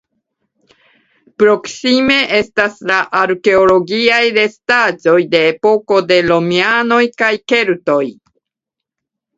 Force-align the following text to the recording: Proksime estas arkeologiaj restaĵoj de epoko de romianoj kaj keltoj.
Proksime 1.43 2.15
estas 2.37 2.79
arkeologiaj 3.19 4.23
restaĵoj 4.39 5.17
de 5.37 5.43
epoko 5.53 6.03
de 6.13 6.21
romianoj 6.33 7.03
kaj 7.23 7.33
keltoj. 7.53 8.05